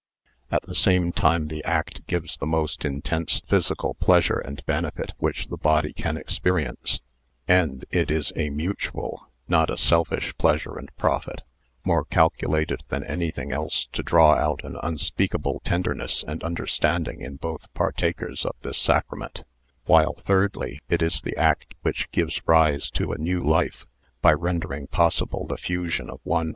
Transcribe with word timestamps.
At 0.49 0.63
the 0.63 0.73
same 0.73 1.11
time 1.11 1.47
the 1.49 1.63
act 1.63 2.07
gives 2.07 2.35
the 2.35 2.47
most 2.47 2.85
intense 2.85 3.39
physical 3.47 3.93
pleasure 3.93 4.39
and 4.39 4.65
benefit 4.65 5.11
which 5.19 5.49
the 5.49 5.57
body 5.57 5.93
can 5.93 6.17
ex 6.17 6.39
perience, 6.39 7.01
and 7.47 7.85
it 7.91 8.09
is 8.09 8.33
a 8.35 8.49
mutual, 8.49 9.27
not 9.47 9.69
a 9.69 9.77
selfish, 9.77 10.35
pleasure 10.39 10.75
and 10.75 10.89
profit, 10.97 11.41
more 11.85 12.03
calculated 12.03 12.81
than 12.89 13.03
anything 13.03 13.51
else 13.51 13.85
to 13.91 14.01
draw 14.01 14.31
out 14.33 14.63
an 14.63 14.75
unspeakable 14.81 15.61
tenderness 15.63 16.25
and 16.27 16.43
understanding 16.43 17.21
in 17.21 17.35
both 17.35 17.71
partakers 17.75 18.43
of 18.43 18.55
this 18.63 18.79
sacrament; 18.79 19.43
while, 19.85 20.15
thirdly, 20.25 20.79
it 20.89 21.03
is 21.03 21.21
the 21.21 21.37
act 21.37 21.75
which 21.83 22.09
gives 22.09 22.41
rise 22.47 22.89
to 22.89 23.11
a 23.11 23.19
new 23.19 23.43
life 23.43 23.85
by 24.19 24.33
rendering 24.33 24.87
possible 24.87 25.45
the 25.45 25.57
fusion 25.57 26.09
of 26.09 26.19
one. 26.23 26.49